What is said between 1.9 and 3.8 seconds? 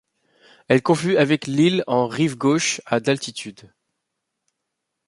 rive gauche, à d'altitude.